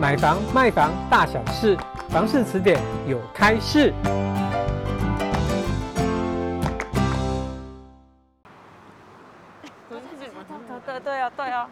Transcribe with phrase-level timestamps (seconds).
[0.00, 1.76] 买房卖房大小事，
[2.08, 3.92] 房事词典有开市。
[9.90, 10.00] 对
[10.86, 11.68] 对对啊，对啊。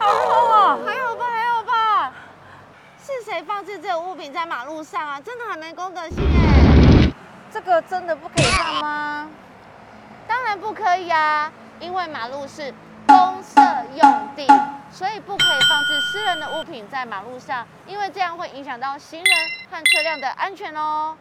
[0.00, 0.78] 哦，好痛啊！
[0.84, 2.12] 还好吧，还好吧。
[2.98, 5.20] 是谁放置这个物品在马路上啊？
[5.20, 7.08] 真的很没公德心哎。
[7.52, 9.28] 这个真的不可以放吗？
[10.26, 12.74] 当然不可以啊，因为马路是
[13.06, 13.60] 公社
[13.94, 14.28] 用
[15.94, 19.34] 不可以放置私人的物品在马路上，因为这样会影响到行人
[19.70, 21.16] 和车辆的安全哦。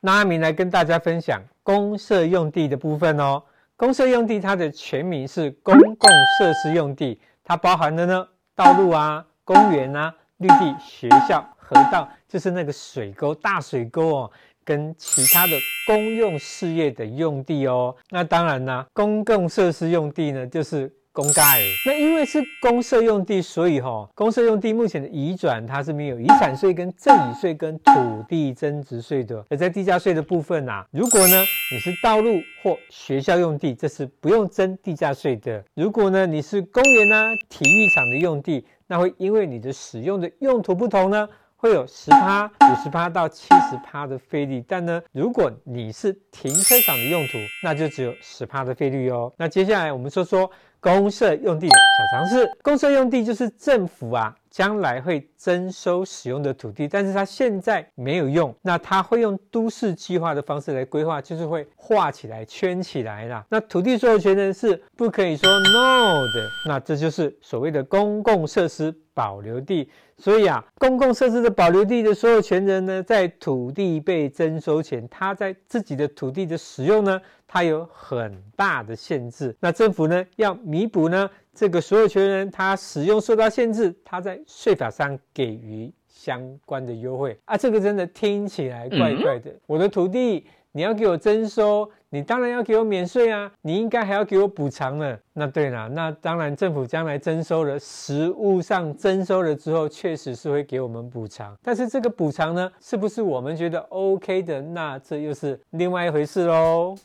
[0.00, 3.42] 那阿明来跟大家分享公设用地的部分哦。
[3.76, 14.30] 公设用地它的全名是公共设施用地，它包含了呢道路啊、公园啊、绿地、学校、河道，就是那个水沟、大水沟哦。
[14.66, 15.52] 跟其他的
[15.86, 21.62] 公用事业的用地哦，那当然啦，公共设施用地呢就是公盖。
[21.86, 27.92] 那因为是公社用地，所以哈、哦，公社用地目前的移转它是没有遗产税、跟赠与税、跟土
[28.28, 29.42] 地增值税的。
[29.48, 31.36] 而在地价税的部分啊，如果呢
[31.72, 35.64] 你是道路或学校用地，这是不用征地价税的。
[35.74, 41.28] 如果呢你是公园啊、体育场的用地，那会因为你的使用的用途不同呢。
[41.64, 49.32] 会有十趴、五十趴到七十趴的费率，但呢，如果你是停车场的用途，那就只有十趴的费率哦。
[49.38, 52.46] 那接下来我们说说公社用地的小常识。
[52.60, 63.42] 公社用地就是政府啊将来会征收使用的土地，但是它现在没有用，那它会用都市计划的方式来规划，就是会画起来、圈起来啦。
[63.48, 69.88] 那土地所有权人是不可以说 no 的，那这就是所谓的公共设施保留地。
[70.18, 79.56] 所以啊，公共设施的保留地的所有权人呢，在土地被征收前，他在自己的土地的使用呢，他有很大的限制。
[79.58, 87.56] 那政府呢，要弥补呢这个所有权人他使用受到限制，他在税法上给予相关的优惠啊。
[87.56, 90.46] 这个真的听起来怪怪的，嗯、我的土地。
[90.76, 93.48] 你要给我征收，你当然要给我免税啊！
[93.62, 95.16] 你应该还要给我补偿呢。
[95.32, 101.56] 那对了，那当然政府将来征收了，实物上征收了之后，确实是会给我们补偿。
[101.62, 104.60] 但是这个补偿呢，是不是我们觉得 OK 的？
[104.60, 106.96] 那这又是另外一回事喽。